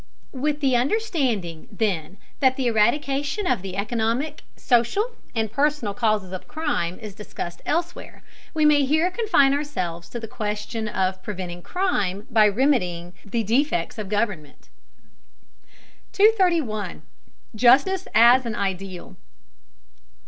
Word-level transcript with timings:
With 0.33 0.61
the 0.61 0.75
understanding, 0.75 1.67
then, 1.71 2.17
that 2.39 2.55
the 2.55 2.65
eradication 2.65 3.45
of 3.45 3.61
the 3.61 3.75
economic, 3.77 4.41
social 4.55 5.11
and 5.35 5.51
personal 5.51 5.93
causes 5.93 6.31
of 6.31 6.47
crime 6.47 6.97
is 6.97 7.13
discussed 7.13 7.61
elsewhere, 7.67 8.23
we 8.55 8.65
may 8.65 8.83
here 8.83 9.11
confine 9.11 9.53
ourselves 9.53 10.09
to 10.09 10.19
the 10.19 10.27
question 10.27 10.87
of 10.87 11.21
preventing 11.21 11.61
crime 11.61 12.25
by 12.31 12.47
remedying 12.47 13.13
the 13.23 13.43
defects 13.43 13.99
of 13.99 14.09
government. 14.09 14.69
231. 16.13 17.03
JUSTICE 17.53 18.07
AS 18.15 18.43
AN 18.47 18.55
IDEAL. 18.55 19.17